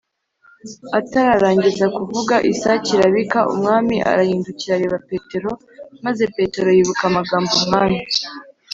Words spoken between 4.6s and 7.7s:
areba Petero maze Petero yibuka amagambo